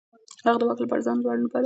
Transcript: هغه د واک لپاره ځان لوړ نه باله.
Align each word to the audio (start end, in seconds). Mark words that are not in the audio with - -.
هغه 0.45 0.57
د 0.59 0.63
واک 0.67 0.79
لپاره 0.83 1.05
ځان 1.07 1.17
لوړ 1.21 1.37
نه 1.43 1.47
باله. 1.51 1.59